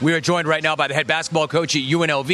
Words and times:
We 0.00 0.14
are 0.14 0.20
joined 0.20 0.48
right 0.48 0.62
now 0.62 0.76
by 0.76 0.88
the 0.88 0.94
head 0.94 1.06
basketball 1.06 1.46
coach 1.46 1.76
at 1.76 1.82
UNLV. 1.82 2.28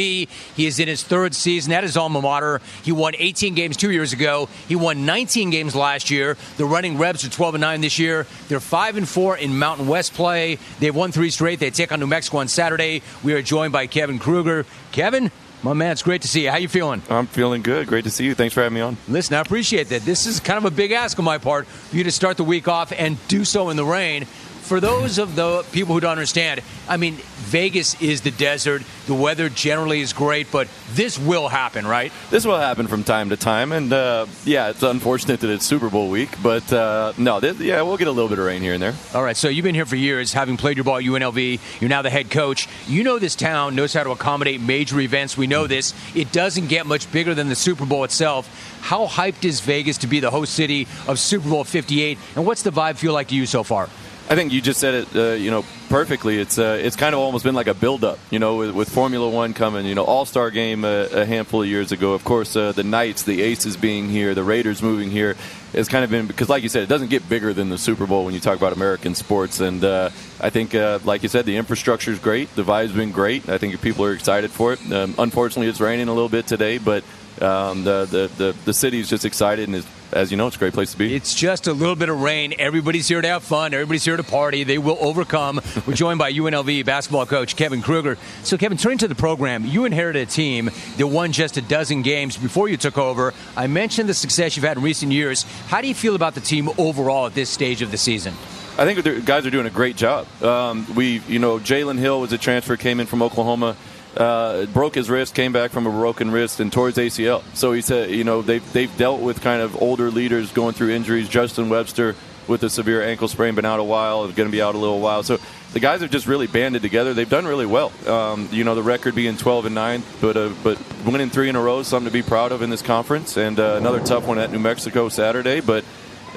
He 0.55 0.65
is 0.65 0.79
in 0.79 0.87
his 0.87 1.03
third 1.03 1.35
season 1.35 1.73
at 1.73 1.83
his 1.83 1.97
alma 1.97 2.21
mater. 2.21 2.61
He 2.83 2.93
won 2.93 3.13
18 3.17 3.55
games 3.55 3.75
two 3.75 3.91
years 3.91 4.13
ago. 4.13 4.47
He 4.69 4.75
won 4.77 5.05
19 5.05 5.49
games 5.49 5.75
last 5.75 6.09
year. 6.09 6.37
The 6.55 6.65
running 6.65 6.97
Rebs 6.97 7.25
are 7.25 7.29
12 7.29 7.55
and 7.55 7.61
9 7.61 7.81
this 7.81 7.99
year. 7.99 8.25
They're 8.47 8.61
5 8.61 8.97
and 8.97 9.07
4 9.07 9.37
in 9.37 9.59
Mountain 9.59 9.87
West 9.87 10.13
play. 10.13 10.59
They've 10.79 10.95
won 10.95 11.11
three 11.11 11.29
straight. 11.29 11.59
They 11.59 11.69
take 11.69 11.91
on 11.91 11.99
New 11.99 12.07
Mexico 12.07 12.37
on 12.37 12.47
Saturday. 12.47 13.01
We 13.21 13.33
are 13.33 13.41
joined 13.41 13.73
by 13.73 13.87
Kevin 13.87 14.17
Kruger. 14.17 14.65
Kevin, 14.93 15.29
my 15.61 15.73
man, 15.73 15.91
it's 15.91 16.03
great 16.03 16.21
to 16.21 16.27
see 16.29 16.43
you. 16.43 16.51
How 16.51 16.57
you 16.57 16.69
feeling? 16.69 17.01
I'm 17.09 17.27
feeling 17.27 17.63
good. 17.63 17.87
Great 17.87 18.05
to 18.05 18.11
see 18.11 18.23
you. 18.23 18.33
Thanks 18.33 18.53
for 18.53 18.61
having 18.61 18.75
me 18.75 18.81
on. 18.81 18.95
Listen, 19.09 19.35
I 19.35 19.41
appreciate 19.41 19.89
that. 19.89 20.03
This 20.03 20.25
is 20.25 20.39
kind 20.39 20.57
of 20.57 20.65
a 20.65 20.71
big 20.73 20.93
ask 20.93 21.19
on 21.19 21.25
my 21.25 21.37
part 21.37 21.67
for 21.67 21.97
you 21.97 22.05
to 22.05 22.11
start 22.11 22.37
the 22.37 22.43
week 22.43 22.67
off 22.67 22.93
and 22.95 23.17
do 23.27 23.43
so 23.43 23.69
in 23.69 23.75
the 23.75 23.83
rain 23.83 24.25
for 24.67 24.81
those 24.81 25.17
of 25.17 25.35
the 25.35 25.63
people 25.71 25.93
who 25.93 26.01
don't 26.01 26.11
understand, 26.11 26.61
I 26.89 26.97
mean, 26.97 27.15
Vegas 27.15 27.99
is 28.01 28.21
the 28.21 28.31
desert. 28.31 28.83
The 29.05 29.13
weather 29.13 29.47
generally 29.47 30.01
is 30.01 30.11
great, 30.11 30.51
but 30.51 30.67
this 30.91 31.17
will 31.17 31.47
happen, 31.47 31.87
right? 31.87 32.11
This 32.29 32.45
will 32.45 32.57
happen 32.57 32.87
from 32.87 33.05
time 33.05 33.29
to 33.29 33.37
time, 33.37 33.71
and 33.71 33.93
uh, 33.93 34.25
yeah, 34.43 34.69
it's 34.69 34.83
unfortunate 34.83 35.39
that 35.39 35.49
it's 35.49 35.65
Super 35.65 35.89
Bowl 35.89 36.09
week, 36.09 36.29
but 36.43 36.71
uh, 36.73 37.13
no, 37.17 37.39
this, 37.39 37.57
yeah, 37.61 37.81
we'll 37.81 37.95
get 37.95 38.09
a 38.09 38.11
little 38.11 38.27
bit 38.27 38.39
of 38.39 38.45
rain 38.45 38.61
here 38.61 38.73
and 38.73 38.83
there. 38.83 38.93
All 39.13 39.23
right, 39.23 39.37
so 39.37 39.47
you've 39.47 39.63
been 39.63 39.73
here 39.75 39.85
for 39.85 39.95
years, 39.95 40.33
having 40.33 40.57
played 40.57 40.75
your 40.75 40.83
ball 40.83 40.97
at 40.97 41.03
UNLV. 41.03 41.59
You're 41.79 41.89
now 41.89 42.01
the 42.01 42.09
head 42.09 42.29
coach. 42.29 42.67
You 42.87 43.03
know 43.03 43.19
this 43.19 43.35
town 43.35 43.73
knows 43.73 43.93
how 43.93 44.03
to 44.03 44.11
accommodate 44.11 44.59
major 44.59 44.99
events. 44.99 45.37
We 45.37 45.47
know 45.47 45.67
this. 45.67 45.93
It 46.13 46.33
doesn't 46.33 46.67
get 46.67 46.85
much 46.85 47.09
bigger 47.13 47.33
than 47.33 47.47
the 47.47 47.55
Super 47.55 47.85
Bowl 47.85 48.03
itself. 48.03 48.49
How 48.81 49.07
hyped 49.07 49.45
is 49.45 49.61
Vegas 49.61 49.99
to 49.99 50.07
be 50.07 50.19
the 50.19 50.31
host 50.31 50.53
city 50.53 50.87
of 51.07 51.19
Super 51.19 51.47
Bowl 51.47 51.63
58, 51.63 52.17
and 52.35 52.45
what's 52.45 52.63
the 52.63 52.71
vibe 52.71 52.97
feel 52.97 53.13
like 53.13 53.29
to 53.29 53.35
you 53.35 53.45
so 53.45 53.63
far? 53.63 53.87
I 54.29 54.35
think 54.35 54.51
you 54.51 54.59
just 54.59 54.81
said 54.81 54.93
it, 54.93 55.15
uh, 55.15 55.35
you 55.35 55.51
know, 55.51 55.63
perfectly. 55.87 56.37
It's 56.37 56.59
uh, 56.59 56.77
it's 56.81 56.97
kind 56.97 57.15
of 57.15 57.21
almost 57.21 57.45
been 57.45 57.55
like 57.55 57.67
a 57.67 57.73
build-up, 57.73 58.19
you 58.29 58.39
know, 58.39 58.57
with, 58.57 58.71
with 58.71 58.89
Formula 58.89 59.29
One 59.29 59.53
coming, 59.53 59.85
you 59.85 59.95
know, 59.95 60.03
All-Star 60.03 60.51
Game 60.51 60.83
a, 60.83 61.05
a 61.05 61.25
handful 61.25 61.61
of 61.61 61.67
years 61.69 61.93
ago. 61.93 62.11
Of 62.11 62.25
course, 62.25 62.53
uh, 62.57 62.73
the 62.73 62.83
Knights, 62.83 63.23
the 63.23 63.41
Aces 63.41 63.77
being 63.77 64.09
here, 64.09 64.35
the 64.35 64.43
Raiders 64.43 64.83
moving 64.83 65.11
here. 65.11 65.37
It's 65.71 65.87
kind 65.87 66.03
of 66.03 66.09
been 66.09 66.27
because, 66.27 66.49
like 66.49 66.61
you 66.63 66.67
said, 66.67 66.83
it 66.83 66.89
doesn't 66.89 67.09
get 67.09 67.29
bigger 67.29 67.53
than 67.53 67.69
the 67.69 67.77
Super 67.77 68.05
Bowl 68.05 68.25
when 68.25 68.33
you 68.33 68.41
talk 68.41 68.57
about 68.57 68.73
American 68.73 69.15
sports. 69.15 69.61
And 69.61 69.81
uh, 69.81 70.09
I 70.41 70.49
think, 70.49 70.75
uh, 70.75 70.99
like 71.05 71.23
you 71.23 71.29
said, 71.29 71.45
the 71.45 71.55
infrastructure 71.55 72.11
is 72.11 72.19
great. 72.19 72.53
The 72.53 72.63
vibe's 72.63 72.91
been 72.91 73.11
great. 73.11 73.47
I 73.47 73.57
think 73.57 73.79
people 73.81 74.03
are 74.03 74.13
excited 74.13 74.51
for 74.51 74.73
it. 74.73 74.91
Um, 74.91 75.15
unfortunately, 75.17 75.67
it's 75.67 75.79
raining 75.79 76.09
a 76.09 76.13
little 76.13 76.29
bit 76.29 76.47
today, 76.47 76.79
but 76.79 77.05
um, 77.41 77.83
the, 77.83 78.05
the 78.05 78.31
the 78.37 78.55
the 78.65 78.73
city's 78.73 79.09
just 79.09 79.25
excited 79.25 79.67
and 79.67 79.75
is 79.75 79.85
as 80.13 80.31
you 80.31 80.37
know, 80.37 80.47
it's 80.47 80.55
a 80.55 80.59
great 80.59 80.73
place 80.73 80.91
to 80.91 80.97
be. 80.97 81.13
It's 81.13 81.35
just 81.35 81.67
a 81.67 81.73
little 81.73 81.95
bit 81.95 82.09
of 82.09 82.21
rain. 82.21 82.53
Everybody's 82.57 83.07
here 83.07 83.21
to 83.21 83.27
have 83.27 83.43
fun. 83.43 83.73
Everybody's 83.73 84.05
here 84.05 84.17
to 84.17 84.23
party. 84.23 84.63
They 84.63 84.77
will 84.77 84.97
overcome. 84.99 85.61
We're 85.85 85.93
joined 85.93 86.19
by 86.19 86.31
UNLV 86.31 86.85
basketball 86.85 87.25
coach 87.25 87.55
Kevin 87.55 87.81
Kruger. 87.81 88.17
So, 88.43 88.57
Kevin, 88.57 88.77
turning 88.77 88.99
to 88.99 89.07
the 89.07 89.15
program, 89.15 89.65
you 89.65 89.85
inherited 89.85 90.27
a 90.27 90.31
team 90.31 90.69
that 90.97 91.07
won 91.07 91.31
just 91.31 91.57
a 91.57 91.61
dozen 91.61 92.01
games 92.01 92.37
before 92.37 92.69
you 92.69 92.77
took 92.77 92.97
over. 92.97 93.33
I 93.55 93.67
mentioned 93.67 94.07
the 94.07 94.13
success 94.13 94.55
you've 94.55 94.65
had 94.65 94.77
in 94.77 94.83
recent 94.83 95.11
years. 95.11 95.43
How 95.67 95.81
do 95.81 95.87
you 95.87 95.95
feel 95.95 96.15
about 96.15 96.35
the 96.35 96.41
team 96.41 96.69
overall 96.77 97.27
at 97.27 97.33
this 97.33 97.49
stage 97.49 97.81
of 97.81 97.91
the 97.91 97.97
season? 97.97 98.33
I 98.77 98.85
think 98.85 99.03
the 99.03 99.19
guys 99.21 99.45
are 99.45 99.49
doing 99.49 99.65
a 99.65 99.71
great 99.71 99.95
job. 99.95 100.27
Um, 100.41 100.85
we, 100.93 101.19
you 101.27 101.39
know, 101.39 101.57
Jalen 101.57 101.97
Hill 101.97 102.21
was 102.21 102.31
a 102.31 102.37
transfer, 102.37 102.77
came 102.77 102.99
in 102.99 103.07
from 103.07 103.23
Oklahoma 103.23 103.75
uh, 104.17 104.65
broke 104.67 104.95
his 104.95 105.09
wrist, 105.09 105.35
came 105.35 105.53
back 105.53 105.71
from 105.71 105.87
a 105.87 105.91
broken 105.91 106.31
wrist, 106.31 106.59
and 106.59 106.71
tore 106.71 106.87
his 106.87 106.97
ACL. 106.97 107.43
So 107.53 107.73
he 107.73 107.81
said, 107.81 108.11
you 108.11 108.23
know, 108.23 108.41
they've, 108.41 108.73
they've 108.73 108.95
dealt 108.97 109.21
with 109.21 109.41
kind 109.41 109.61
of 109.61 109.81
older 109.81 110.09
leaders 110.09 110.51
going 110.51 110.73
through 110.73 110.89
injuries. 110.89 111.29
Justin 111.29 111.69
Webster 111.69 112.15
with 112.47 112.63
a 112.63 112.69
severe 112.69 113.03
ankle 113.03 113.27
sprain, 113.27 113.55
been 113.55 113.65
out 113.65 113.79
a 113.79 113.83
while, 113.83 114.23
is 114.25 114.33
going 114.33 114.47
to 114.47 114.51
be 114.51 114.61
out 114.61 114.73
a 114.73 114.77
little 114.77 114.99
while. 114.99 115.21
So 115.23 115.37
the 115.73 115.79
guys 115.79 116.01
have 116.01 116.11
just 116.11 116.27
really 116.27 116.47
banded 116.47 116.81
together. 116.81 117.13
They've 117.13 117.29
done 117.29 117.45
really 117.45 117.65
well. 117.65 117.91
Um, 118.07 118.47
you 118.51 118.63
know, 118.63 118.75
the 118.75 118.83
record 118.83 119.15
being 119.15 119.37
12 119.37 119.65
and 119.65 119.75
9, 119.75 120.03
but 120.21 120.37
uh, 120.37 120.49
but 120.63 120.79
winning 121.05 121.29
three 121.29 121.49
in 121.49 121.55
a 121.55 121.61
row 121.61 121.79
is 121.79 121.87
something 121.87 122.09
to 122.09 122.13
be 122.13 122.23
proud 122.23 122.51
of 122.51 122.61
in 122.61 122.69
this 122.69 122.81
conference. 122.81 123.37
And 123.37 123.59
uh, 123.59 123.75
another 123.77 123.99
tough 123.99 124.25
one 124.25 124.39
at 124.39 124.51
New 124.51 124.59
Mexico 124.59 125.09
Saturday, 125.09 125.59
but 125.59 125.83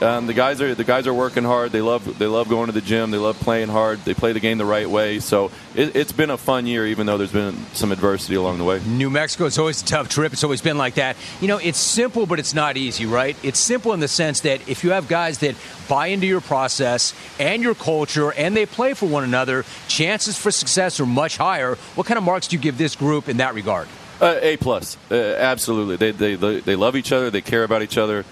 um, 0.01 0.27
the 0.27 0.33
guys 0.33 0.61
are 0.61 0.75
the 0.75 0.85
guys 0.85 1.07
are 1.07 1.15
working 1.15 1.45
hard. 1.45 1.73
They 1.73 1.83
love 1.83 2.19
they 2.19 2.27
love 2.27 2.49
going 2.49 2.67
to 2.67 2.73
the 2.73 2.81
gym. 2.81 3.11
They 3.11 3.19
love 3.19 3.39
playing 3.39 3.69
hard. 3.69 3.99
They 4.01 4.15
play 4.15 4.33
the 4.33 4.41
game 4.41 4.57
the 4.57 4.65
right 4.65 4.89
way. 4.89 5.21
So 5.21 5.51
it, 5.75 5.95
has 5.95 6.13
been 6.13 6.31
a 6.31 6.39
fun 6.39 6.67
year, 6.67 6.87
even 6.87 7.07
though 7.07 7.19
there's 7.19 7.33
been 7.33 7.55
some 7.75 7.93
adversity 7.93 8.35
along 8.35 8.59
the 8.59 8.65
way. 8.65 8.81
New 8.87 9.11
Mexico 9.11 9.45
is 9.45 9.59
always 9.59 9.83
a 9.83 9.85
tough 9.85 10.09
trip. 10.09 10.33
It's 10.33 10.45
always 10.45 10.63
been 10.63 10.79
like 10.79 10.95
that. 10.95 11.17
You 11.41 11.49
know, 11.49 11.59
it's 11.59 11.79
simple, 11.79 12.25
but 12.25 12.39
it's 12.39 12.55
not 12.55 12.77
easy, 12.77 13.05
right? 13.05 13.37
It's 13.43 13.59
simple 13.59 13.93
in 13.93 14.01
the 14.01 14.09
sense 14.09 14.41
that 14.41 14.67
if 14.69 14.85
you 14.85 14.93
have 14.93 15.07
guys 15.07 15.39
that 15.39 15.55
buy 15.89 16.07
into 16.07 16.27
your 16.27 16.41
process 16.41 17.15
and 17.39 17.63
your 17.63 17.75
culture, 17.75 18.33
and 18.33 18.57
they 18.57 18.67
play 18.67 18.95
for 18.95 19.07
one 19.07 19.25
another, 19.25 19.65
chances 19.87 20.39
for 20.39 20.51
success 20.51 20.99
are 21.01 21.07
much 21.07 21.37
higher. 21.37 21.75
What 21.95 22.07
kind 22.07 22.17
of 22.17 22.25
marks 22.25 22.49
do 22.49 22.57
you 22.57 22.63
give 22.63 22.79
this 22.79 22.97
group 22.97 23.29
in 23.29 23.39
that 23.39 23.55
regard? 23.55 23.89
Uh, 24.21 24.39
a 24.43 24.57
plus, 24.59 24.99
uh, 25.11 25.15
absolutely. 25.15 25.97
They, 25.97 26.35
they 26.35 26.61
they 26.61 26.77
love 26.77 26.95
each 26.95 27.11
other. 27.11 27.31
They 27.31 27.41
care 27.41 27.65
about 27.65 27.83
each 27.83 27.97
other. 27.97 28.27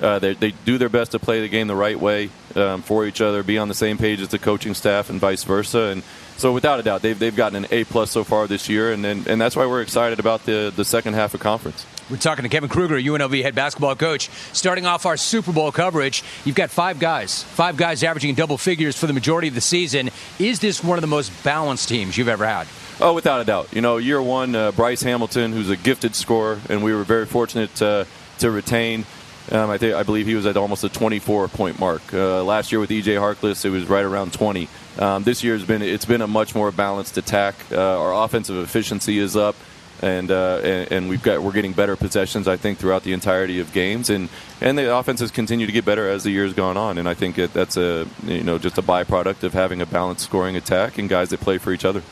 Uh, 0.00 0.18
they, 0.18 0.34
they, 0.34 0.52
do 0.64 0.78
their 0.78 0.88
best 0.88 1.12
to 1.12 1.18
play 1.18 1.40
the 1.40 1.48
game 1.48 1.66
the 1.66 1.74
right 1.74 1.98
way 1.98 2.30
um, 2.54 2.82
for 2.82 3.04
each 3.04 3.20
other, 3.20 3.42
be 3.42 3.58
on 3.58 3.68
the 3.68 3.74
same 3.74 3.98
page 3.98 4.20
as 4.20 4.28
the 4.28 4.38
coaching 4.38 4.74
staff, 4.74 5.10
and 5.10 5.18
vice 5.18 5.42
versa. 5.42 5.78
And 5.86 6.02
so, 6.36 6.52
without 6.52 6.78
a 6.78 6.84
doubt, 6.84 7.02
they've, 7.02 7.18
they've 7.18 7.34
gotten 7.34 7.64
an 7.64 7.66
A 7.72 7.82
plus 7.82 8.12
so 8.12 8.22
far 8.22 8.46
this 8.46 8.68
year, 8.68 8.92
and, 8.92 9.04
and, 9.04 9.26
and 9.26 9.40
that's 9.40 9.56
why 9.56 9.66
we're 9.66 9.82
excited 9.82 10.20
about 10.20 10.44
the, 10.44 10.72
the 10.74 10.84
second 10.84 11.14
half 11.14 11.34
of 11.34 11.40
conference. 11.40 11.84
We're 12.08 12.16
talking 12.16 12.44
to 12.44 12.48
Kevin 12.48 12.70
Kruger, 12.70 12.94
UNLV 12.96 13.42
head 13.42 13.54
basketball 13.54 13.94
coach. 13.94 14.30
Starting 14.52 14.86
off 14.86 15.04
our 15.04 15.16
Super 15.16 15.52
Bowl 15.52 15.72
coverage, 15.72 16.22
you've 16.44 16.54
got 16.54 16.70
five 16.70 16.98
guys, 16.98 17.42
five 17.42 17.76
guys 17.76 18.02
averaging 18.02 18.34
double 18.34 18.56
figures 18.56 18.96
for 18.96 19.06
the 19.06 19.12
majority 19.12 19.48
of 19.48 19.54
the 19.54 19.60
season. 19.60 20.10
Is 20.38 20.60
this 20.60 20.82
one 20.82 20.96
of 20.96 21.02
the 21.02 21.08
most 21.08 21.32
balanced 21.44 21.88
teams 21.88 22.16
you've 22.16 22.28
ever 22.28 22.46
had? 22.46 22.66
Oh, 23.00 23.12
without 23.12 23.40
a 23.40 23.44
doubt. 23.44 23.74
You 23.74 23.82
know, 23.82 23.98
year 23.98 24.22
one, 24.22 24.54
uh, 24.54 24.72
Bryce 24.72 25.02
Hamilton, 25.02 25.52
who's 25.52 25.68
a 25.68 25.76
gifted 25.76 26.14
scorer, 26.14 26.60
and 26.70 26.82
we 26.82 26.94
were 26.94 27.04
very 27.04 27.26
fortunate 27.26 27.74
to 27.76 28.06
retain. 28.40 29.04
Um, 29.50 29.70
I 29.70 29.74
I 29.74 30.02
believe 30.02 30.26
he 30.26 30.34
was 30.34 30.46
at 30.46 30.56
almost 30.56 30.84
a 30.84 30.88
24 30.88 31.48
point 31.48 31.78
mark. 31.78 32.02
Uh, 32.12 32.44
last 32.44 32.70
year 32.70 32.80
with 32.80 32.90
EJ 32.90 33.16
Harkless, 33.18 33.64
it 33.64 33.70
was 33.70 33.86
right 33.86 34.04
around 34.04 34.32
20. 34.32 34.68
Um, 34.98 35.22
this 35.22 35.42
year 35.42 35.54
has 35.54 35.64
been 35.64 35.80
it's 35.80 36.04
been 36.04 36.20
a 36.20 36.26
much 36.26 36.54
more 36.54 36.70
balanced 36.70 37.16
attack. 37.16 37.54
Uh, 37.70 38.00
our 38.00 38.24
offensive 38.24 38.56
efficiency 38.56 39.18
is 39.18 39.36
up, 39.36 39.56
and, 40.02 40.30
uh, 40.30 40.60
and, 40.62 40.92
and 40.92 41.08
we've 41.08 41.22
got 41.22 41.42
we're 41.42 41.52
getting 41.52 41.72
better 41.72 41.96
possessions. 41.96 42.46
I 42.46 42.56
think 42.56 42.78
throughout 42.78 43.04
the 43.04 43.12
entirety 43.12 43.60
of 43.60 43.72
games, 43.72 44.10
and 44.10 44.28
and 44.60 44.76
the 44.76 44.94
offenses 44.94 45.30
continue 45.30 45.66
to 45.66 45.72
get 45.72 45.84
better 45.84 46.08
as 46.08 46.24
the 46.24 46.30
year's 46.30 46.52
gone 46.52 46.76
on. 46.76 46.98
And 46.98 47.08
I 47.08 47.14
think 47.14 47.38
it, 47.38 47.54
that's 47.54 47.76
a 47.76 48.06
you 48.24 48.42
know 48.42 48.58
just 48.58 48.76
a 48.76 48.82
byproduct 48.82 49.44
of 49.44 49.54
having 49.54 49.80
a 49.80 49.86
balanced 49.86 50.24
scoring 50.24 50.56
attack 50.56 50.98
and 50.98 51.08
guys 51.08 51.30
that 51.30 51.40
play 51.40 51.56
for 51.58 51.72
each 51.72 51.84
other. 51.84 52.02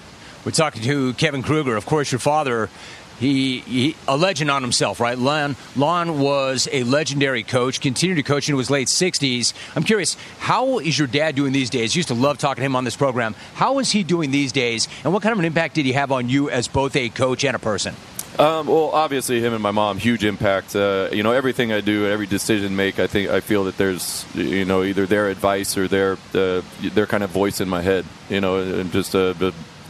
We're 0.46 0.52
talking 0.52 0.82
to 0.82 1.12
Kevin 1.14 1.42
Kruger. 1.42 1.76
Of 1.76 1.86
course, 1.86 2.12
your 2.12 2.20
father 2.20 2.70
he, 3.18 3.60
he, 3.60 3.96
a 4.06 4.16
legend 4.16 4.50
on 4.50 4.62
himself, 4.62 5.00
right? 5.00 5.18
Lon, 5.18 5.56
Lon 5.74 6.20
was 6.20 6.68
a 6.72 6.84
legendary 6.84 7.42
coach, 7.42 7.80
continued 7.80 8.16
to 8.16 8.22
coach 8.22 8.48
into 8.48 8.58
his 8.58 8.70
late 8.70 8.88
60s. 8.88 9.52
I'm 9.74 9.82
curious, 9.82 10.16
how 10.38 10.78
is 10.78 10.98
your 10.98 11.08
dad 11.08 11.34
doing 11.34 11.52
these 11.52 11.70
days? 11.70 11.96
used 11.96 12.08
to 12.08 12.14
love 12.14 12.38
talking 12.38 12.62
to 12.62 12.66
him 12.66 12.76
on 12.76 12.84
this 12.84 12.96
program. 12.96 13.34
How 13.54 13.78
is 13.78 13.90
he 13.90 14.02
doing 14.02 14.30
these 14.30 14.52
days, 14.52 14.88
and 15.02 15.12
what 15.12 15.22
kind 15.22 15.32
of 15.32 15.38
an 15.38 15.44
impact 15.44 15.74
did 15.74 15.86
he 15.86 15.92
have 15.92 16.12
on 16.12 16.28
you 16.28 16.50
as 16.50 16.68
both 16.68 16.94
a 16.96 17.08
coach 17.08 17.44
and 17.44 17.56
a 17.56 17.58
person? 17.58 17.94
Um, 18.38 18.66
well, 18.66 18.90
obviously, 18.90 19.40
him 19.40 19.54
and 19.54 19.62
my 19.62 19.70
mom, 19.70 19.96
huge 19.96 20.22
impact. 20.22 20.76
Uh, 20.76 21.08
you 21.10 21.22
know, 21.22 21.32
everything 21.32 21.72
I 21.72 21.80
do, 21.80 22.06
every 22.06 22.26
decision 22.26 22.76
make, 22.76 22.98
I 22.98 23.06
think 23.06 23.30
I 23.30 23.40
feel 23.40 23.64
that 23.64 23.78
there's, 23.78 24.26
you 24.34 24.66
know, 24.66 24.82
either 24.82 25.06
their 25.06 25.30
advice 25.30 25.78
or 25.78 25.88
their 25.88 26.18
uh, 26.34 26.60
their 26.82 27.06
kind 27.06 27.22
of 27.22 27.30
voice 27.30 27.62
in 27.62 27.68
my 27.68 27.80
head. 27.80 28.04
You 28.28 28.42
know, 28.42 28.58
and 28.58 28.92
just 28.92 29.14
uh, 29.14 29.32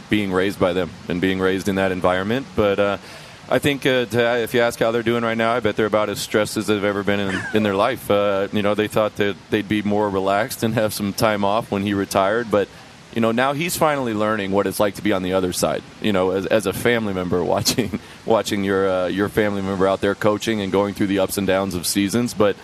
being 0.09 0.31
raised 0.31 0.59
by 0.59 0.73
them 0.73 0.89
and 1.07 1.21
being 1.21 1.39
raised 1.39 1.67
in 1.67 1.75
that 1.75 1.91
environment. 1.91 2.47
But 2.55 2.79
uh, 2.79 2.97
I 3.49 3.59
think 3.59 3.85
uh, 3.85 4.05
to, 4.05 4.39
if 4.39 4.53
you 4.53 4.61
ask 4.61 4.79
how 4.79 4.91
they're 4.91 5.03
doing 5.03 5.23
right 5.23 5.37
now, 5.37 5.53
I 5.53 5.61
bet 5.61 5.75
they're 5.77 5.85
about 5.85 6.09
as 6.09 6.19
stressed 6.19 6.57
as 6.57 6.67
they've 6.67 6.83
ever 6.83 7.03
been 7.03 7.19
in, 7.19 7.41
in 7.53 7.63
their 7.63 7.75
life. 7.75 8.11
Uh, 8.11 8.49
you 8.51 8.61
know, 8.61 8.75
they 8.75 8.87
thought 8.87 9.15
that 9.17 9.37
they'd 9.49 9.67
be 9.67 9.81
more 9.81 10.09
relaxed 10.09 10.63
and 10.63 10.73
have 10.73 10.93
some 10.93 11.13
time 11.13 11.45
off 11.45 11.71
when 11.71 11.83
he 11.83 11.93
retired, 11.93 12.51
but 12.51 12.67
you 13.13 13.21
know 13.21 13.31
now 13.31 13.53
he's 13.53 13.75
finally 13.75 14.13
learning 14.13 14.51
what 14.51 14.67
it's 14.67 14.79
like 14.79 14.95
to 14.95 15.01
be 15.01 15.13
on 15.13 15.23
the 15.23 15.33
other 15.33 15.53
side. 15.53 15.81
You 16.01 16.11
know, 16.11 16.31
as, 16.31 16.45
as 16.45 16.65
a 16.65 16.73
family 16.73 17.13
member 17.13 17.41
watching 17.43 17.99
watching 18.25 18.63
your 18.63 18.89
uh, 18.89 19.07
your 19.07 19.29
family 19.29 19.61
member 19.61 19.87
out 19.87 20.01
there 20.01 20.13
coaching 20.13 20.61
and 20.61 20.71
going 20.71 20.93
through 20.93 21.07
the 21.07 21.19
ups 21.19 21.37
and 21.37 21.47
downs 21.47 21.75
of 21.75 21.85
seasons, 21.85 22.33
but. 22.33 22.55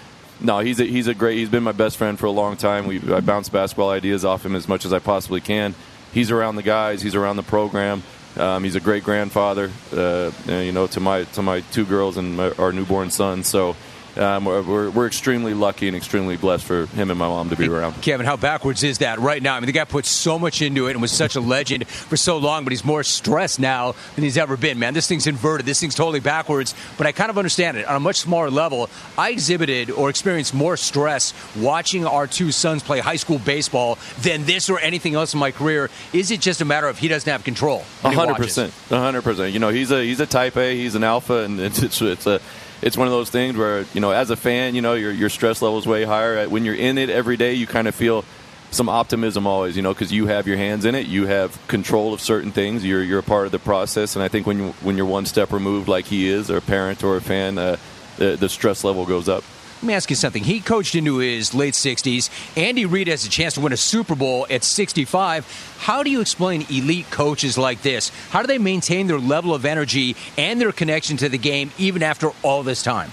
No, 0.41 0.59
he's 0.59 0.79
a, 0.81 0.83
he's 0.83 1.07
a 1.07 1.13
great. 1.13 1.37
He's 1.37 1.47
been 1.47 1.63
my 1.63 1.71
best 1.71 1.95
friend 1.95 2.19
for 2.19 2.25
a 2.25 2.31
long 2.31 2.57
time. 2.57 2.87
We 2.87 2.99
I 3.13 3.21
bounce 3.21 3.47
basketball 3.49 3.91
ideas 3.91 4.25
off 4.25 4.43
him 4.43 4.55
as 4.55 4.67
much 4.67 4.83
as 4.83 4.91
I 4.91 4.99
possibly 4.99 5.39
can 5.39 5.73
he's 6.13 6.31
around 6.31 6.55
the 6.55 6.63
guys, 6.63 7.01
he's 7.01 7.15
around 7.15 7.35
the 7.35 7.43
program. 7.43 8.03
Um, 8.35 8.63
he's 8.63 8.75
a 8.75 8.79
great 8.79 9.03
grandfather, 9.03 9.69
uh, 9.95 10.31
you 10.47 10.71
know, 10.71 10.87
to 10.87 10.99
my 10.99 11.23
to 11.23 11.41
my 11.43 11.61
two 11.71 11.85
girls 11.85 12.17
and 12.17 12.37
my, 12.37 12.51
our 12.57 12.71
newborn 12.71 13.11
son. 13.11 13.43
So 13.43 13.75
um, 14.17 14.45
we're, 14.45 14.89
we're 14.89 15.07
extremely 15.07 15.53
lucky 15.53 15.87
and 15.87 15.97
extremely 15.97 16.37
blessed 16.37 16.65
for 16.65 16.85
him 16.87 17.09
and 17.09 17.19
my 17.19 17.27
mom 17.27 17.49
to 17.49 17.55
be 17.55 17.67
around. 17.67 17.93
Kevin, 18.01 18.25
how 18.25 18.37
backwards 18.37 18.83
is 18.83 18.99
that 18.99 19.19
right 19.19 19.41
now? 19.41 19.55
I 19.55 19.59
mean, 19.59 19.67
the 19.67 19.71
guy 19.71 19.85
put 19.85 20.05
so 20.05 20.37
much 20.37 20.61
into 20.61 20.87
it 20.87 20.91
and 20.91 21.01
was 21.01 21.11
such 21.11 21.35
a 21.35 21.41
legend 21.41 21.87
for 21.87 22.17
so 22.17 22.37
long, 22.37 22.63
but 22.63 22.71
he's 22.71 22.85
more 22.85 23.03
stressed 23.03 23.59
now 23.59 23.95
than 24.15 24.23
he's 24.23 24.37
ever 24.37 24.57
been, 24.57 24.77
man. 24.79 24.93
This 24.93 25.07
thing's 25.07 25.27
inverted. 25.27 25.65
This 25.65 25.79
thing's 25.79 25.95
totally 25.95 26.19
backwards, 26.19 26.75
but 26.97 27.07
I 27.07 27.11
kind 27.11 27.29
of 27.29 27.37
understand 27.37 27.77
it. 27.77 27.87
On 27.87 27.95
a 27.95 27.99
much 27.99 28.17
smaller 28.17 28.49
level, 28.49 28.89
I 29.17 29.31
exhibited 29.31 29.89
or 29.89 30.09
experienced 30.09 30.53
more 30.53 30.77
stress 30.77 31.33
watching 31.55 32.05
our 32.05 32.27
two 32.27 32.51
sons 32.51 32.83
play 32.83 32.99
high 32.99 33.15
school 33.15 33.39
baseball 33.39 33.97
than 34.21 34.45
this 34.45 34.69
or 34.69 34.79
anything 34.79 35.15
else 35.15 35.33
in 35.33 35.39
my 35.39 35.51
career. 35.51 35.89
Is 36.11 36.31
it 36.31 36.39
just 36.39 36.61
a 36.61 36.65
matter 36.65 36.87
of 36.87 36.99
he 36.99 37.07
doesn't 37.07 37.31
have 37.31 37.43
control? 37.43 37.83
hundred 38.01 38.35
percent, 38.35 38.73
hundred 38.89 39.23
percent. 39.23 39.53
You 39.53 39.59
know, 39.59 39.69
he's 39.69 39.91
a 39.91 40.03
he's 40.03 40.19
a 40.19 40.25
type 40.25 40.57
A, 40.57 40.75
he's 40.75 40.95
an 40.95 41.03
alpha, 41.03 41.43
and 41.43 41.59
it's, 41.59 42.01
it's 42.01 42.27
a 42.27 42.39
it's 42.83 42.97
one 42.97 43.07
of 43.07 43.13
those 43.13 43.29
things 43.29 43.55
where 43.55 43.85
you 43.93 44.01
know, 44.01 44.11
as 44.11 44.29
a 44.29 44.35
fan, 44.35 44.75
you 44.75 44.81
know, 44.81 44.93
your 44.93 45.11
your 45.11 45.29
stress 45.29 45.61
level 45.61 45.79
is 45.79 45.87
way 45.87 46.03
higher. 46.03 46.47
When 46.49 46.65
you're 46.65 46.75
in 46.75 46.97
it 46.97 47.09
every 47.09 47.37
day, 47.37 47.53
you 47.53 47.65
kind 47.65 47.87
of 47.87 47.95
feel 47.95 48.25
some 48.71 48.89
optimism 48.89 49.47
always, 49.47 49.75
you 49.75 49.81
know, 49.81 49.93
because 49.93 50.11
you 50.11 50.27
have 50.27 50.47
your 50.47 50.57
hands 50.57 50.83
in 50.83 50.95
it, 50.95 51.05
you 51.05 51.27
have 51.27 51.65
control 51.67 52.13
of 52.13 52.19
certain 52.19 52.51
things, 52.51 52.83
you're 52.83 53.03
you're 53.03 53.19
a 53.19 53.23
part 53.23 53.45
of 53.45 53.51
the 53.51 53.59
process, 53.59 54.15
and 54.15 54.23
I 54.23 54.27
think 54.27 54.45
when 54.45 54.57
you 54.57 54.69
when 54.81 54.97
you're 54.97 55.05
one 55.05 55.25
step 55.25 55.51
removed, 55.51 55.87
like 55.87 56.05
he 56.05 56.27
is, 56.27 56.51
or 56.51 56.57
a 56.57 56.61
parent 56.61 57.03
or 57.03 57.15
a 57.15 57.21
fan, 57.21 57.57
uh, 57.57 57.77
the, 58.17 58.35
the 58.35 58.49
stress 58.49 58.83
level 58.83 59.05
goes 59.05 59.29
up. 59.29 59.43
Let 59.83 59.87
me 59.87 59.95
ask 59.95 60.09
you 60.09 60.15
something. 60.15 60.45
He 60.45 60.61
coached 60.61 60.95
into 60.95 61.17
his 61.17 61.53
late 61.53 61.73
60s. 61.73 62.29
Andy 62.55 62.85
Reid 62.85 63.09
has 63.09 63.25
a 63.25 63.29
chance 63.29 63.55
to 63.55 63.59
win 63.59 63.73
a 63.73 63.77
Super 63.77 64.15
Bowl 64.15 64.47
at 64.49 64.63
65. 64.63 65.75
How 65.79 66.03
do 66.03 66.09
you 66.09 66.21
explain 66.21 66.61
elite 66.69 67.11
coaches 67.11 67.57
like 67.57 67.81
this? 67.81 68.07
How 68.29 68.39
do 68.39 68.47
they 68.47 68.59
maintain 68.59 69.07
their 69.07 69.19
level 69.19 69.53
of 69.53 69.65
energy 69.65 70.15
and 70.37 70.61
their 70.61 70.71
connection 70.71 71.17
to 71.17 71.27
the 71.27 71.37
game 71.37 71.69
even 71.77 72.01
after 72.01 72.29
all 72.43 72.63
this 72.63 72.81
time? 72.81 73.11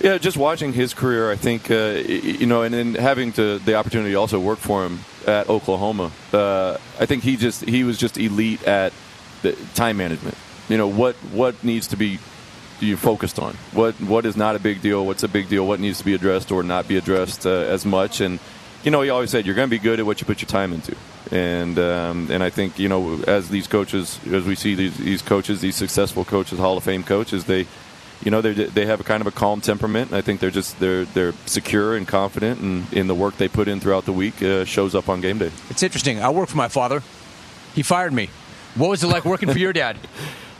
Yeah, 0.00 0.16
just 0.16 0.38
watching 0.38 0.72
his 0.72 0.94
career, 0.94 1.30
I 1.30 1.36
think 1.36 1.70
uh, 1.70 2.02
you 2.06 2.46
know, 2.46 2.62
and 2.62 2.72
then 2.72 2.94
having 2.94 3.32
to 3.32 3.58
the 3.58 3.74
opportunity 3.74 4.12
to 4.12 4.16
also 4.16 4.40
work 4.40 4.58
for 4.58 4.86
him 4.86 5.00
at 5.26 5.50
Oklahoma, 5.50 6.10
uh, 6.32 6.78
I 6.98 7.04
think 7.04 7.22
he 7.22 7.36
just 7.36 7.62
he 7.66 7.84
was 7.84 7.98
just 7.98 8.16
elite 8.16 8.62
at 8.64 8.94
the 9.42 9.52
time 9.74 9.98
management. 9.98 10.38
You 10.70 10.78
know 10.78 10.88
what 10.88 11.16
what 11.34 11.62
needs 11.62 11.88
to 11.88 11.96
be 11.96 12.18
you 12.80 12.96
focused 12.96 13.38
on? 13.38 13.54
What 13.72 13.94
what 14.00 14.26
is 14.26 14.36
not 14.36 14.56
a 14.56 14.58
big 14.58 14.82
deal? 14.82 15.04
What's 15.06 15.22
a 15.22 15.28
big 15.28 15.48
deal? 15.48 15.66
What 15.66 15.80
needs 15.80 15.98
to 15.98 16.04
be 16.04 16.14
addressed 16.14 16.50
or 16.50 16.62
not 16.62 16.88
be 16.88 16.96
addressed 16.96 17.46
uh, 17.46 17.50
as 17.50 17.84
much? 17.84 18.20
And 18.20 18.38
you 18.84 18.90
know, 18.90 19.02
he 19.02 19.10
always 19.10 19.30
said 19.30 19.46
you're 19.46 19.54
going 19.54 19.68
to 19.68 19.70
be 19.70 19.80
good 19.80 19.98
at 19.98 20.06
what 20.06 20.20
you 20.20 20.26
put 20.26 20.40
your 20.40 20.48
time 20.48 20.72
into. 20.72 20.94
And 21.32 21.78
um, 21.78 22.30
and 22.30 22.42
I 22.42 22.50
think 22.50 22.78
you 22.78 22.88
know, 22.88 23.20
as 23.26 23.48
these 23.48 23.66
coaches, 23.66 24.20
as 24.30 24.44
we 24.44 24.54
see 24.54 24.74
these, 24.74 24.96
these 24.96 25.22
coaches, 25.22 25.60
these 25.60 25.74
successful 25.74 26.24
coaches, 26.24 26.58
Hall 26.58 26.76
of 26.76 26.84
Fame 26.84 27.02
coaches, 27.02 27.46
they 27.46 27.66
you 28.24 28.30
know 28.30 28.40
they 28.40 28.52
they 28.52 28.86
have 28.86 29.00
a 29.00 29.04
kind 29.04 29.20
of 29.20 29.26
a 29.26 29.32
calm 29.32 29.60
temperament. 29.60 30.12
I 30.12 30.20
think 30.20 30.40
they're 30.40 30.50
just 30.50 30.78
they're 30.78 31.04
they're 31.04 31.32
secure 31.46 31.96
and 31.96 32.06
confident, 32.06 32.60
and 32.60 32.92
in 32.92 33.08
the 33.08 33.14
work 33.14 33.36
they 33.38 33.48
put 33.48 33.66
in 33.66 33.80
throughout 33.80 34.04
the 34.04 34.12
week 34.12 34.40
uh, 34.42 34.64
shows 34.64 34.94
up 34.94 35.08
on 35.08 35.20
game 35.20 35.38
day. 35.38 35.50
It's 35.68 35.82
interesting. 35.82 36.22
I 36.22 36.30
work 36.30 36.48
for 36.48 36.56
my 36.56 36.68
father. 36.68 37.02
He 37.74 37.82
fired 37.82 38.12
me. 38.12 38.30
What 38.76 38.90
was 38.90 39.02
it 39.02 39.08
like 39.08 39.24
working 39.24 39.50
for 39.50 39.58
your 39.58 39.72
dad? 39.72 39.98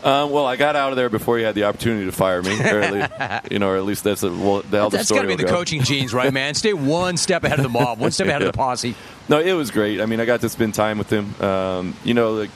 Um, 0.06 0.31
well, 0.31 0.47
I 0.47 0.55
got 0.55 0.76
out 0.76 0.93
of 0.93 0.97
there 0.97 1.08
before 1.08 1.37
he 1.37 1.43
had 1.43 1.56
the 1.56 1.64
opportunity 1.64 2.05
to 2.05 2.12
fire 2.12 2.41
me, 2.41 2.50
least, 2.50 3.11
you 3.50 3.58
know, 3.58 3.70
or 3.70 3.76
at 3.76 3.85
least 3.85 4.05
that's 4.05 4.23
a, 4.23 4.31
well, 4.31 4.62
that's, 4.62 4.93
that's 4.93 5.11
got 5.11 5.23
to 5.23 5.26
be 5.26 5.35
the 5.35 5.43
go. 5.43 5.50
coaching 5.50 5.82
genes, 5.82 6.14
right, 6.14 6.32
man? 6.32 6.55
Stay 6.55 6.75
one 6.75 7.17
step 7.17 7.43
ahead 7.43 7.58
of 7.58 7.64
the 7.64 7.69
mob, 7.69 7.99
one 7.99 8.12
step 8.12 8.29
ahead 8.29 8.41
yeah. 8.41 8.47
of 8.47 8.53
the 8.53 8.56
posse. 8.56 8.94
No, 9.29 9.41
it 9.41 9.55
was 9.55 9.73
great. 9.73 10.00
I 10.00 10.06
mean, 10.06 10.20
I 10.20 10.25
got 10.25 10.43
to 10.43 10.49
spend 10.49 10.75
time 10.75 10.99
with 10.99 11.11
him. 11.11 11.35
Um, 11.43 11.97
you 12.05 12.14
know, 12.14 12.35
like, 12.35 12.50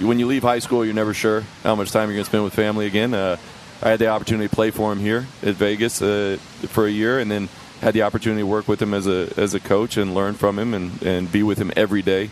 when 0.00 0.18
you 0.18 0.26
leave 0.26 0.42
high 0.42 0.60
school, 0.60 0.82
you're 0.82 0.94
never 0.94 1.12
sure 1.12 1.42
how 1.62 1.74
much 1.74 1.90
time 1.90 2.08
you're 2.08 2.16
going 2.16 2.24
to 2.24 2.30
spend 2.30 2.42
with 2.42 2.54
family 2.54 2.86
again. 2.86 3.12
Uh, 3.12 3.36
I 3.82 3.90
had 3.90 3.98
the 3.98 4.08
opportunity 4.08 4.48
to 4.48 4.54
play 4.54 4.70
for 4.70 4.90
him 4.90 4.98
here 4.98 5.26
at 5.42 5.56
Vegas 5.56 6.00
uh, 6.00 6.38
for 6.68 6.86
a 6.86 6.90
year, 6.90 7.18
and 7.18 7.30
then 7.30 7.50
had 7.82 7.92
the 7.92 8.00
opportunity 8.00 8.40
to 8.40 8.46
work 8.46 8.66
with 8.66 8.80
him 8.80 8.94
as 8.94 9.06
a 9.06 9.30
as 9.36 9.52
a 9.52 9.60
coach 9.60 9.98
and 9.98 10.14
learn 10.14 10.32
from 10.34 10.58
him 10.58 10.72
and, 10.72 11.02
and 11.02 11.30
be 11.30 11.42
with 11.42 11.58
him 11.58 11.70
every 11.76 12.00
day 12.00 12.30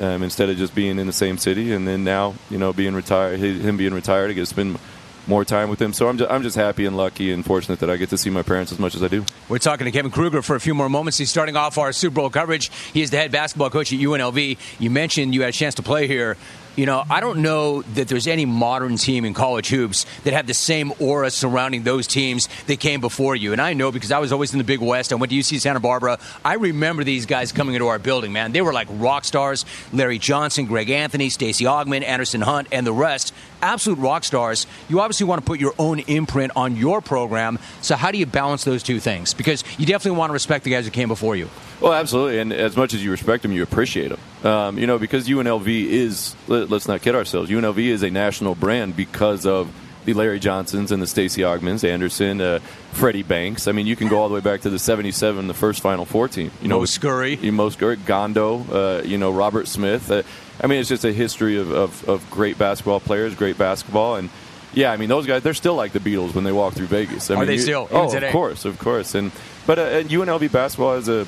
um, 0.00 0.22
instead 0.22 0.48
of 0.48 0.56
just 0.56 0.74
being 0.74 0.98
in 0.98 1.06
the 1.06 1.12
same 1.12 1.38
city. 1.38 1.72
And 1.72 1.86
then 1.86 2.02
now, 2.02 2.34
you 2.48 2.58
know, 2.58 2.72
being 2.72 2.94
retired, 2.94 3.38
him 3.38 3.76
being 3.76 3.94
retired, 3.94 4.30
I 4.30 4.32
get 4.32 4.40
to 4.40 4.46
spend 4.46 4.78
more 5.26 5.44
time 5.44 5.68
with 5.68 5.80
him. 5.80 5.92
So 5.92 6.08
I'm 6.08 6.18
just, 6.18 6.30
I'm 6.30 6.42
just 6.42 6.56
happy 6.56 6.86
and 6.86 6.96
lucky 6.96 7.30
and 7.30 7.44
fortunate 7.44 7.78
that 7.80 7.90
I 7.90 7.96
get 7.96 8.08
to 8.10 8.18
see 8.18 8.30
my 8.30 8.42
parents 8.42 8.72
as 8.72 8.78
much 8.78 8.94
as 8.94 9.02
I 9.02 9.08
do. 9.08 9.24
We're 9.48 9.58
talking 9.58 9.84
to 9.84 9.90
Kevin 9.90 10.10
Kruger 10.10 10.42
for 10.42 10.56
a 10.56 10.60
few 10.60 10.74
more 10.74 10.88
moments. 10.88 11.18
He's 11.18 11.30
starting 11.30 11.56
off 11.56 11.78
our 11.78 11.92
Super 11.92 12.16
Bowl 12.16 12.30
coverage. 12.30 12.70
He 12.92 13.02
is 13.02 13.10
the 13.10 13.18
head 13.18 13.30
basketball 13.30 13.70
coach 13.70 13.92
at 13.92 13.98
UNLV. 13.98 14.58
You 14.78 14.90
mentioned 14.90 15.34
you 15.34 15.42
had 15.42 15.50
a 15.50 15.52
chance 15.52 15.74
to 15.76 15.82
play 15.82 16.06
here 16.06 16.36
you 16.80 16.86
know, 16.86 17.04
I 17.10 17.20
don't 17.20 17.42
know 17.42 17.82
that 17.82 18.08
there's 18.08 18.26
any 18.26 18.46
modern 18.46 18.96
team 18.96 19.26
in 19.26 19.34
college 19.34 19.68
hoops 19.68 20.06
that 20.24 20.32
have 20.32 20.46
the 20.46 20.54
same 20.54 20.94
aura 20.98 21.30
surrounding 21.30 21.82
those 21.82 22.06
teams 22.06 22.48
that 22.68 22.80
came 22.80 23.02
before 23.02 23.36
you. 23.36 23.52
And 23.52 23.60
I 23.60 23.74
know 23.74 23.92
because 23.92 24.10
I 24.10 24.18
was 24.18 24.32
always 24.32 24.52
in 24.54 24.58
the 24.58 24.64
Big 24.64 24.80
West. 24.80 25.12
I 25.12 25.16
went 25.16 25.28
to 25.30 25.36
UC 25.36 25.60
Santa 25.60 25.78
Barbara. 25.78 26.18
I 26.42 26.54
remember 26.54 27.04
these 27.04 27.26
guys 27.26 27.52
coming 27.52 27.74
into 27.74 27.88
our 27.88 27.98
building, 27.98 28.32
man. 28.32 28.52
They 28.52 28.62
were 28.62 28.72
like 28.72 28.88
rock 28.92 29.26
stars. 29.26 29.66
Larry 29.92 30.18
Johnson, 30.18 30.64
Greg 30.64 30.88
Anthony, 30.88 31.28
Stacey 31.28 31.66
Augmon, 31.66 32.02
Anderson 32.02 32.40
Hunt, 32.40 32.68
and 32.72 32.86
the 32.86 32.94
rest. 32.94 33.34
Absolute 33.60 33.98
rock 33.98 34.24
stars. 34.24 34.66
You 34.88 35.00
obviously 35.00 35.26
want 35.26 35.42
to 35.42 35.46
put 35.46 35.60
your 35.60 35.74
own 35.78 35.98
imprint 35.98 36.52
on 36.56 36.76
your 36.76 37.02
program. 37.02 37.58
So 37.82 37.94
how 37.94 38.10
do 38.10 38.16
you 38.16 38.24
balance 38.24 38.64
those 38.64 38.82
two 38.82 39.00
things? 39.00 39.34
Because 39.34 39.64
you 39.76 39.84
definitely 39.84 40.18
want 40.18 40.30
to 40.30 40.32
respect 40.32 40.64
the 40.64 40.70
guys 40.70 40.86
who 40.86 40.90
came 40.90 41.08
before 41.08 41.36
you. 41.36 41.50
Well, 41.80 41.94
absolutely, 41.94 42.38
and 42.40 42.52
as 42.52 42.76
much 42.76 42.92
as 42.92 43.02
you 43.02 43.10
respect 43.10 43.42
them, 43.42 43.52
you 43.52 43.62
appreciate 43.62 44.08
them. 44.08 44.46
Um, 44.46 44.78
you 44.78 44.86
know, 44.86 44.98
because 44.98 45.26
UNLV 45.26 45.66
is 45.66 46.36
let, 46.46 46.70
us 46.70 46.86
not 46.86 47.00
kid 47.00 47.14
ourselves. 47.14 47.50
UNLV 47.50 47.78
is 47.78 48.02
a 48.02 48.10
national 48.10 48.54
brand 48.54 48.96
because 48.96 49.46
of 49.46 49.72
the 50.04 50.12
Larry 50.14 50.40
Johnsons 50.40 50.92
and 50.92 51.02
the 51.02 51.06
Stacey 51.06 51.42
Augmons, 51.42 51.88
Anderson, 51.88 52.40
uh, 52.40 52.58
Freddie 52.92 53.22
Banks. 53.22 53.66
I 53.66 53.72
mean, 53.72 53.86
you 53.86 53.96
can 53.96 54.08
go 54.08 54.18
all 54.18 54.28
the 54.28 54.34
way 54.34 54.40
back 54.40 54.62
to 54.62 54.70
the 54.70 54.78
'77, 54.78 55.46
the 55.46 55.54
first 55.54 55.80
Final 55.80 56.04
Four 56.04 56.28
team. 56.28 56.50
You 56.60 56.68
know, 56.68 56.80
Mo 56.80 56.84
Scurry, 56.84 57.36
Mo 57.36 57.70
Scurry, 57.70 57.96
Gondo, 57.96 58.64
uh, 58.70 59.02
you 59.02 59.16
know, 59.16 59.30
Robert 59.30 59.66
Smith. 59.66 60.10
Uh, 60.10 60.22
I 60.62 60.66
mean, 60.66 60.80
it's 60.80 60.88
just 60.90 61.04
a 61.04 61.12
history 61.12 61.56
of, 61.56 61.70
of, 61.70 62.06
of 62.08 62.30
great 62.30 62.58
basketball 62.58 63.00
players, 63.00 63.34
great 63.34 63.56
basketball, 63.56 64.16
and 64.16 64.28
yeah, 64.72 64.92
I 64.92 64.96
mean, 64.96 65.08
those 65.08 65.26
guys, 65.26 65.42
they're 65.42 65.54
still 65.54 65.74
like 65.74 65.92
the 65.92 65.98
Beatles 66.00 66.34
when 66.34 66.44
they 66.44 66.52
walk 66.52 66.74
through 66.74 66.86
Vegas. 66.86 67.30
I 67.30 67.34
Are 67.34 67.38
mean, 67.38 67.46
they 67.46 67.54
you, 67.54 67.60
still? 67.60 67.88
Oh, 67.90 68.12
today? 68.12 68.26
of 68.26 68.32
course, 68.32 68.64
of 68.64 68.78
course. 68.78 69.14
And 69.14 69.32
but 69.66 69.78
uh, 69.78 70.02
UNLV 70.02 70.52
basketball 70.52 70.94
is 70.94 71.08
a 71.08 71.26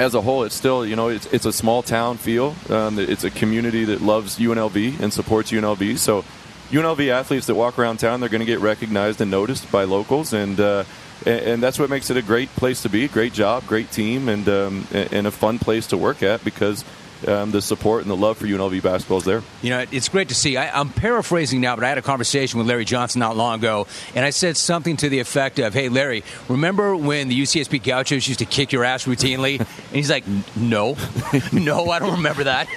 as 0.00 0.14
a 0.14 0.20
whole, 0.22 0.44
it's 0.44 0.54
still 0.54 0.86
you 0.86 0.96
know 0.96 1.08
it's 1.08 1.26
it's 1.26 1.44
a 1.44 1.52
small 1.52 1.82
town 1.82 2.16
feel. 2.16 2.56
Um, 2.70 2.98
it's 2.98 3.22
a 3.22 3.30
community 3.30 3.84
that 3.84 4.00
loves 4.00 4.38
UNLV 4.38 4.98
and 4.98 5.12
supports 5.12 5.52
UNLV. 5.52 5.98
So 5.98 6.24
UNLV 6.70 7.08
athletes 7.08 7.46
that 7.46 7.54
walk 7.54 7.78
around 7.78 7.98
town, 7.98 8.20
they're 8.20 8.30
going 8.30 8.40
to 8.40 8.46
get 8.46 8.60
recognized 8.60 9.20
and 9.20 9.30
noticed 9.30 9.70
by 9.70 9.84
locals, 9.84 10.32
and 10.32 10.58
uh, 10.58 10.84
and 11.26 11.62
that's 11.62 11.78
what 11.78 11.90
makes 11.90 12.08
it 12.08 12.16
a 12.16 12.22
great 12.22 12.48
place 12.56 12.80
to 12.82 12.88
be. 12.88 13.08
Great 13.08 13.34
job, 13.34 13.66
great 13.66 13.90
team, 13.90 14.30
and 14.30 14.48
um, 14.48 14.86
and 14.90 15.26
a 15.26 15.30
fun 15.30 15.58
place 15.58 15.86
to 15.88 15.98
work 15.98 16.22
at 16.22 16.42
because 16.44 16.82
um, 17.26 17.50
the 17.50 17.60
support 17.60 18.02
and 18.02 18.10
the 18.10 18.16
love 18.16 18.38
for 18.38 18.46
UNLV 18.46 18.82
basketball 18.82 19.18
is 19.18 19.24
there. 19.24 19.42
You 19.62 19.70
know, 19.70 19.84
it's 19.90 20.08
great 20.08 20.28
to 20.28 20.34
see. 20.34 20.56
I, 20.56 20.80
am 20.80 20.90
paraphrasing 20.90 21.60
now, 21.60 21.74
but 21.74 21.84
I 21.84 21.88
had 21.88 21.98
a 21.98 22.02
conversation 22.02 22.58
with 22.58 22.66
Larry 22.66 22.84
Johnson 22.84 23.20
not 23.20 23.36
long 23.36 23.58
ago, 23.58 23.86
and 24.14 24.24
I 24.24 24.30
said 24.30 24.56
something 24.56 24.96
to 24.98 25.08
the 25.08 25.20
effect 25.20 25.58
of, 25.58 25.74
"Hey, 25.74 25.88
Larry, 25.88 26.24
remember 26.48 26.96
when 26.96 27.28
the 27.28 27.34
UCSB 27.42 27.82
Gauchos 27.82 28.26
used 28.26 28.38
to 28.38 28.46
kick 28.46 28.72
your 28.72 28.84
ass 28.84 29.04
routinely?" 29.04 29.58
And 29.90 29.96
he's 29.96 30.10
like, 30.10 30.24
"No, 30.56 30.96
no, 31.52 31.90
I 31.90 31.98
don't 31.98 32.16
remember 32.16 32.44
that." 32.44 32.68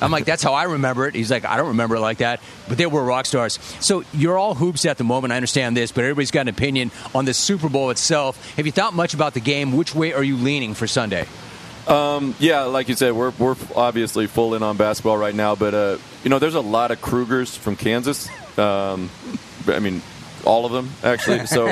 I'm 0.00 0.10
like, 0.10 0.24
"That's 0.24 0.42
how 0.42 0.54
I 0.54 0.64
remember 0.64 1.06
it." 1.06 1.14
He's 1.14 1.30
like, 1.30 1.44
"I 1.44 1.56
don't 1.56 1.68
remember 1.68 1.96
it 1.96 2.00
like 2.00 2.18
that." 2.18 2.40
But 2.68 2.78
they 2.78 2.86
were 2.86 3.02
rock 3.02 3.26
stars. 3.26 3.58
So 3.80 4.04
you're 4.12 4.38
all 4.38 4.54
hoops 4.54 4.86
at 4.86 4.98
the 4.98 5.04
moment. 5.04 5.32
I 5.32 5.36
understand 5.36 5.76
this, 5.76 5.90
but 5.90 6.04
everybody's 6.04 6.30
got 6.30 6.42
an 6.42 6.48
opinion 6.48 6.90
on 7.14 7.24
the 7.24 7.34
Super 7.34 7.68
Bowl 7.68 7.90
itself. 7.90 8.54
Have 8.56 8.66
you 8.66 8.72
thought 8.72 8.94
much 8.94 9.14
about 9.14 9.34
the 9.34 9.40
game? 9.40 9.76
Which 9.76 9.94
way 9.94 10.12
are 10.12 10.22
you 10.22 10.36
leaning 10.36 10.74
for 10.74 10.86
Sunday? 10.86 11.26
Um, 11.86 12.34
yeah, 12.38 12.62
like 12.62 12.88
you 12.88 12.94
said, 12.94 13.12
we're, 13.12 13.32
we're 13.38 13.56
obviously 13.74 14.26
full 14.26 14.54
in 14.54 14.62
on 14.62 14.76
basketball 14.76 15.16
right 15.16 15.34
now, 15.34 15.54
but 15.54 15.74
uh, 15.74 15.98
you 16.22 16.30
know, 16.30 16.38
there's 16.38 16.54
a 16.54 16.60
lot 16.60 16.90
of 16.90 17.00
Krugers 17.00 17.56
from 17.56 17.76
Kansas. 17.76 18.28
Um, 18.58 19.10
I 19.66 19.78
mean, 19.78 20.02
all 20.44 20.66
of 20.66 20.72
them 20.72 20.90
actually. 21.02 21.46
So 21.50 21.68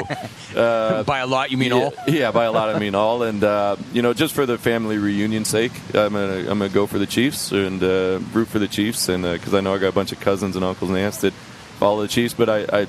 uh, 0.57 1.05
by 1.05 1.21
a 1.21 1.27
lot, 1.27 1.51
you 1.51 1.57
mean 1.57 1.71
yeah, 1.71 1.83
all? 1.83 1.95
Yeah, 2.09 2.31
by 2.33 2.45
a 2.45 2.53
lot, 2.53 2.75
I 2.75 2.79
mean 2.79 2.95
all. 2.95 3.23
And 3.23 3.43
uh, 3.45 3.77
you 3.93 4.03
know, 4.03 4.13
just 4.13 4.35
for 4.35 4.45
the 4.47 4.59
family 4.59 4.99
reunion 4.99 5.45
sake, 5.45 5.73
I'm 5.95 6.13
gonna 6.13 6.39
I'm 6.39 6.59
gonna 6.59 6.69
go 6.69 6.87
for 6.87 6.99
the 6.99 7.07
Chiefs 7.07 7.53
and 7.53 7.83
uh, 7.83 8.21
root 8.33 8.49
for 8.49 8.59
the 8.59 8.69
Chiefs, 8.69 9.09
and 9.09 9.23
because 9.23 9.55
uh, 9.55 9.59
I 9.59 9.61
know 9.61 9.75
I 9.75 9.79
got 9.79 9.89
a 9.89 9.93
bunch 9.93 10.13
of 10.13 10.21
cousins 10.21 10.57
and 10.57 10.65
uncles 10.65 10.91
and 10.91 10.99
aunts 10.99 11.19
that 11.19 11.33
follow 11.79 12.03
the 12.03 12.09
Chiefs. 12.09 12.35
But 12.35 12.49
I, 12.49 12.83
I 12.83 12.87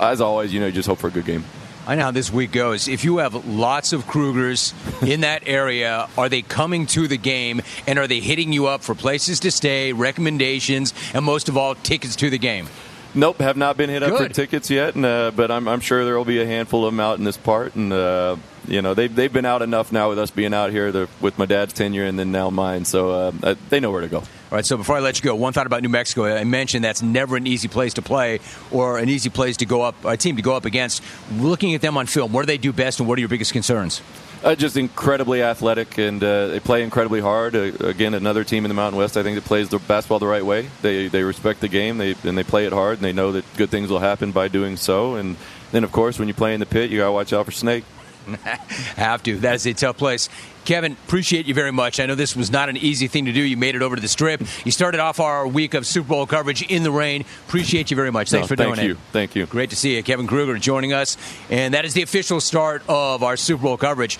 as 0.00 0.20
always, 0.20 0.52
you 0.52 0.60
know, 0.60 0.70
just 0.70 0.88
hope 0.88 0.98
for 0.98 1.08
a 1.08 1.12
good 1.12 1.26
game. 1.26 1.44
I 1.90 1.96
know 1.96 2.04
how 2.04 2.10
this 2.12 2.32
week 2.32 2.52
goes. 2.52 2.86
If 2.86 3.02
you 3.02 3.18
have 3.18 3.48
lots 3.48 3.92
of 3.92 4.04
Krugers 4.04 4.72
in 5.02 5.22
that 5.22 5.42
area, 5.46 6.08
are 6.16 6.28
they 6.28 6.40
coming 6.40 6.86
to 6.86 7.08
the 7.08 7.16
game 7.16 7.62
and 7.84 7.98
are 7.98 8.06
they 8.06 8.20
hitting 8.20 8.52
you 8.52 8.68
up 8.68 8.82
for 8.84 8.94
places 8.94 9.40
to 9.40 9.50
stay, 9.50 9.92
recommendations, 9.92 10.94
and 11.12 11.24
most 11.24 11.48
of 11.48 11.56
all, 11.56 11.74
tickets 11.74 12.14
to 12.14 12.30
the 12.30 12.38
game? 12.38 12.68
Nope, 13.12 13.40
have 13.40 13.56
not 13.56 13.76
been 13.76 13.90
hit 13.90 14.04
Good. 14.04 14.12
up 14.12 14.18
for 14.18 14.28
tickets 14.28 14.70
yet, 14.70 14.94
and, 14.94 15.04
uh, 15.04 15.32
but 15.34 15.50
I'm, 15.50 15.66
I'm, 15.66 15.80
sure 15.80 16.04
there 16.04 16.16
will 16.16 16.24
be 16.24 16.40
a 16.40 16.46
handful 16.46 16.86
of 16.86 16.92
them 16.92 17.00
out 17.00 17.18
in 17.18 17.24
this 17.24 17.36
part. 17.36 17.74
And 17.74 17.92
uh, 17.92 18.36
you 18.70 18.82
know, 18.82 18.94
they've 18.94 19.14
they've 19.14 19.32
been 19.32 19.44
out 19.44 19.62
enough 19.62 19.92
now 19.92 20.08
with 20.08 20.18
us 20.18 20.30
being 20.30 20.54
out 20.54 20.70
here 20.70 20.92
the, 20.92 21.08
with 21.20 21.38
my 21.38 21.46
dad's 21.46 21.72
tenure 21.72 22.04
and 22.04 22.18
then 22.18 22.32
now 22.32 22.50
mine. 22.50 22.84
So 22.84 23.10
uh, 23.10 23.54
they 23.68 23.80
know 23.80 23.90
where 23.90 24.00
to 24.00 24.08
go. 24.08 24.18
All 24.18 24.56
right, 24.56 24.66
so 24.66 24.76
before 24.76 24.96
I 24.96 25.00
let 25.00 25.16
you 25.16 25.22
go, 25.22 25.36
one 25.36 25.52
thought 25.52 25.66
about 25.66 25.82
New 25.82 25.88
Mexico. 25.88 26.24
I 26.24 26.42
mentioned 26.42 26.84
that's 26.84 27.02
never 27.02 27.36
an 27.36 27.46
easy 27.46 27.68
place 27.68 27.94
to 27.94 28.02
play 28.02 28.40
or 28.72 28.98
an 28.98 29.08
easy 29.08 29.30
place 29.30 29.58
to 29.58 29.66
go 29.66 29.82
up, 29.82 30.04
a 30.04 30.16
team 30.16 30.36
to 30.36 30.42
go 30.42 30.56
up 30.56 30.64
against. 30.64 31.02
Looking 31.32 31.74
at 31.74 31.82
them 31.82 31.96
on 31.96 32.06
film, 32.06 32.32
what 32.32 32.42
do 32.42 32.46
they 32.46 32.58
do 32.58 32.72
best 32.72 32.98
and 32.98 33.08
what 33.08 33.16
are 33.18 33.20
your 33.20 33.28
biggest 33.28 33.52
concerns? 33.52 34.02
Uh, 34.42 34.54
just 34.54 34.76
incredibly 34.78 35.42
athletic, 35.42 35.98
and 35.98 36.24
uh, 36.24 36.48
they 36.48 36.60
play 36.60 36.82
incredibly 36.82 37.20
hard. 37.20 37.54
Uh, 37.54 37.72
again, 37.86 38.14
another 38.14 38.42
team 38.42 38.64
in 38.64 38.70
the 38.70 38.74
Mountain 38.74 38.98
West, 38.98 39.18
I 39.18 39.22
think, 39.22 39.36
that 39.36 39.44
plays 39.44 39.68
the 39.68 39.78
basketball 39.78 40.18
the 40.18 40.26
right 40.26 40.44
way. 40.44 40.70
They 40.80 41.08
they 41.08 41.22
respect 41.22 41.60
the 41.60 41.68
game, 41.68 41.98
they 41.98 42.16
and 42.24 42.38
they 42.38 42.42
play 42.42 42.64
it 42.64 42.72
hard, 42.72 42.98
and 42.98 43.04
they 43.04 43.12
know 43.12 43.32
that 43.32 43.44
good 43.58 43.68
things 43.68 43.90
will 43.90 43.98
happen 43.98 44.32
by 44.32 44.48
doing 44.48 44.78
so. 44.78 45.16
And 45.16 45.36
then, 45.72 45.84
of 45.84 45.92
course, 45.92 46.18
when 46.18 46.26
you 46.26 46.32
play 46.32 46.54
in 46.54 46.60
the 46.60 46.66
pit, 46.66 46.90
you 46.90 46.98
got 46.98 47.06
to 47.06 47.12
watch 47.12 47.34
out 47.34 47.44
for 47.44 47.52
snake. 47.52 47.84
Have 48.96 49.22
to. 49.24 49.38
That 49.38 49.54
is 49.54 49.66
a 49.66 49.74
tough 49.74 49.98
place. 49.98 50.28
Kevin, 50.64 50.92
appreciate 50.92 51.46
you 51.46 51.54
very 51.54 51.72
much. 51.72 52.00
I 52.00 52.06
know 52.06 52.14
this 52.14 52.36
was 52.36 52.50
not 52.50 52.68
an 52.68 52.76
easy 52.76 53.08
thing 53.08 53.24
to 53.24 53.32
do. 53.32 53.40
You 53.40 53.56
made 53.56 53.74
it 53.74 53.82
over 53.82 53.96
to 53.96 54.02
the 54.02 54.08
strip. 54.08 54.42
You 54.64 54.70
started 54.70 55.00
off 55.00 55.18
our 55.18 55.46
week 55.48 55.74
of 55.74 55.86
Super 55.86 56.08
Bowl 56.08 56.26
coverage 56.26 56.62
in 56.62 56.82
the 56.82 56.90
rain. 56.90 57.24
Appreciate 57.48 57.90
you 57.90 57.96
very 57.96 58.12
much. 58.12 58.30
Thanks 58.30 58.44
no, 58.44 58.48
for 58.48 58.56
doing 58.56 58.74
thank 58.76 58.86
you. 58.86 58.92
it. 58.92 58.98
Thank 59.12 59.34
you. 59.34 59.46
Great 59.46 59.70
to 59.70 59.76
see 59.76 59.96
you. 59.96 60.02
Kevin 60.02 60.26
Kruger 60.26 60.58
joining 60.58 60.92
us. 60.92 61.16
And 61.48 61.74
that 61.74 61.84
is 61.84 61.94
the 61.94 62.02
official 62.02 62.40
start 62.40 62.82
of 62.88 63.22
our 63.22 63.36
Super 63.36 63.62
Bowl 63.62 63.76
coverage. 63.78 64.18